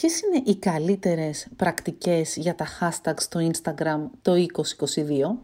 [0.00, 5.38] Ποιες είναι οι καλύτερες πρακτικές για τα hashtags στο Instagram το 2022?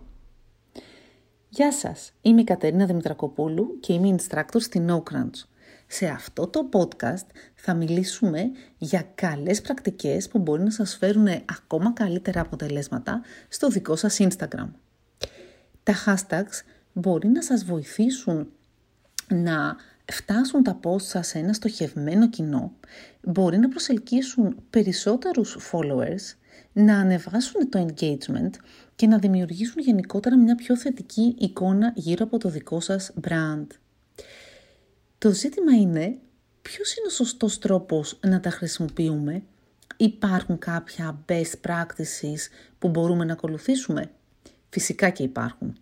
[1.48, 5.42] Γεια σας, είμαι η Κατερίνα Δημητρακοπούλου και είμαι instructor στη NoCrunch.
[5.86, 11.92] Σε αυτό το podcast θα μιλήσουμε για καλές πρακτικές που μπορεί να σας φέρουν ακόμα
[11.92, 14.68] καλύτερα αποτελέσματα στο δικό σας Instagram.
[15.82, 16.62] Τα hashtags
[16.92, 18.48] μπορεί να σας βοηθήσουν
[19.28, 19.76] να
[20.12, 22.72] φτάσουν τα posts σας σε ένα στοχευμένο κοινό,
[23.22, 26.36] μπορεί να προσελκύσουν περισσότερους followers,
[26.72, 28.50] να ανεβάσουν το engagement
[28.96, 33.66] και να δημιουργήσουν γενικότερα μια πιο θετική εικόνα γύρω από το δικό σας brand.
[35.18, 36.18] Το ζήτημα είναι
[36.62, 39.42] ποιος είναι ο σωστός τρόπος να τα χρησιμοποιούμε.
[39.96, 44.10] Υπάρχουν κάποια best practices που μπορούμε να ακολουθήσουμε;
[44.68, 45.76] Φυσικά και υπάρχουν.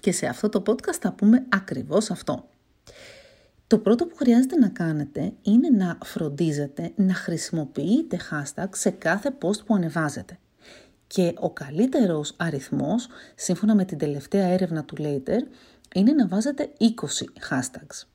[0.00, 2.48] Και σε αυτό το podcast θα πούμε ακριβώς αυτό.
[3.72, 9.64] Το πρώτο που χρειάζεται να κάνετε είναι να φροντίζετε να χρησιμοποιείτε hashtag σε κάθε post
[9.66, 10.38] που ανεβάζετε.
[11.06, 15.38] Και ο καλύτερος αριθμός, σύμφωνα με την τελευταία έρευνα του Later,
[15.94, 16.84] είναι να βάζετε 20
[17.50, 18.06] hashtags.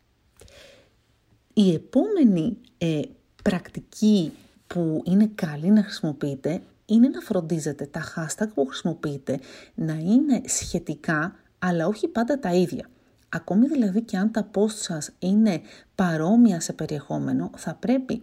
[1.53, 3.01] Η επόμενη ε,
[3.43, 4.31] πρακτική
[4.67, 9.39] που είναι καλή να χρησιμοποιείτε είναι να φροντίζετε τα hashtag που χρησιμοποιείτε
[9.75, 12.89] να είναι σχετικά αλλά όχι πάντα τα ίδια.
[13.29, 15.61] Ακόμη δηλαδή και αν τα post σας είναι
[15.95, 18.21] παρόμοια σε περιεχόμενο, θα πρέπει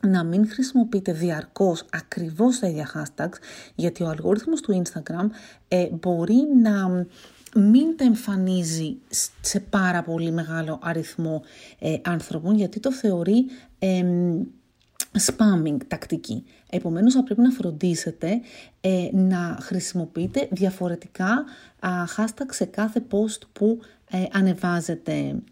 [0.00, 3.38] να μην χρησιμοποιείτε διαρκώς ακριβώς τα ίδια hashtags,
[3.74, 5.26] γιατί ο αλγόριθμος του Instagram
[5.68, 7.06] ε, μπορεί να
[7.54, 8.96] μην τα εμφανίζει
[9.40, 11.42] σε πάρα πολύ μεγάλο αριθμό
[11.78, 13.44] ε, άνθρωπων, γιατί το θεωρεί
[15.12, 16.44] spamming τακτική.
[16.70, 18.40] Επομένως θα πρέπει να φροντίσετε
[18.80, 21.44] ε, να χρησιμοποιείτε διαφορετικά
[21.80, 25.42] α, hashtag σε κάθε post που ε, ανεβάζετε.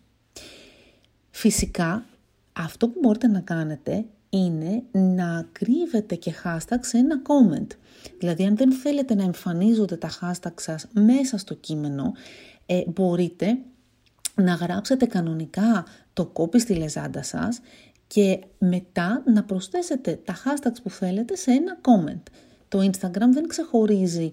[1.30, 2.04] Φυσικά
[2.52, 7.66] αυτό που μπορείτε να κάνετε είναι να κρύβετε και hashtag σε ένα comment.
[8.18, 12.12] Δηλαδή αν δεν θέλετε να εμφανίζονται τα hashtag σας μέσα στο κείμενο,
[12.66, 13.58] ε, μπορείτε
[14.34, 17.60] να γράψετε κανονικά το copy στη λεζάντα σας
[18.06, 22.22] και μετά να προσθέσετε τα hashtags που θέλετε σε ένα comment.
[22.68, 24.32] Το Instagram δεν ξεχωρίζει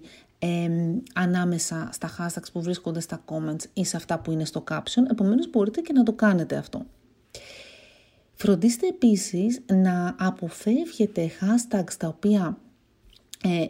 [1.14, 5.50] ανάμεσα στα hashtags που βρίσκονται στα comments ή σε αυτά που είναι στο caption, επομένως
[5.50, 6.86] μπορείτε και να το κάνετε αυτό.
[8.34, 12.61] Φροντίστε επίσης να αποφεύγετε hashtags τα οποία ε,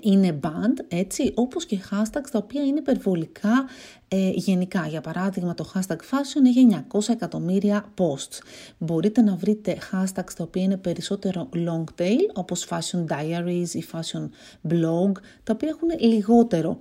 [0.00, 3.65] είναι band, έτσι, όπως και hashtags τα οποία είναι υπερβολικά
[4.09, 4.87] ε, γενικά.
[4.87, 8.38] Για παράδειγμα, το hashtag fashion έχει 900 εκατομμύρια posts.
[8.78, 14.28] Μπορείτε να βρείτε hashtags τα οποία είναι περισσότερο long tail, όπως fashion diaries ή fashion
[14.69, 15.12] blog,
[15.43, 16.78] τα οποία έχουν λιγότερο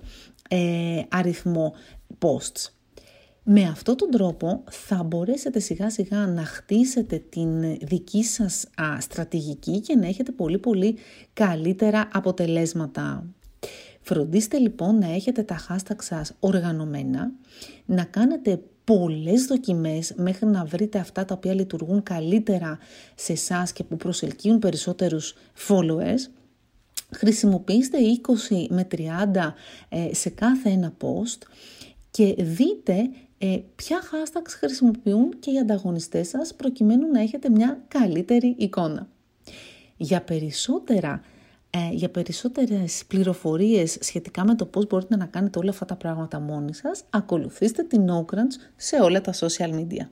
[0.48, 1.74] ε, αριθμό
[2.18, 2.81] posts.
[3.44, 8.66] Με αυτόν τον τρόπο θα μπορέσετε σιγά σιγά να χτίσετε την δική σας
[8.98, 10.96] στρατηγική και να έχετε πολύ πολύ
[11.32, 13.26] καλύτερα αποτελέσματα.
[14.00, 17.32] Φροντίστε λοιπόν να έχετε τα hashtag σας οργανωμένα,
[17.84, 22.78] να κάνετε πολλές δοκιμές μέχρι να βρείτε αυτά τα οποία λειτουργούν καλύτερα
[23.14, 25.34] σε εσάς και που προσελκύουν περισσότερους
[25.68, 26.30] followers.
[27.10, 27.98] Χρησιμοποιήστε
[28.50, 28.98] 20 με 30
[29.88, 31.38] ε, σε κάθε ένα post
[32.10, 33.10] και δείτε
[33.44, 39.08] ε, ποια hashtags χρησιμοποιούν και οι ανταγωνιστές σας προκειμένου να έχετε μια καλύτερη εικόνα;
[39.96, 41.22] Για περισσότερα
[41.70, 46.40] ε, για περισσότερες πληροφορίες σχετικά με το πώς μπορείτε να κάνετε όλα αυτά τα πράγματα
[46.40, 50.06] μόνοι σας, ακολουθήστε την NoCrunch σε όλα τα social media.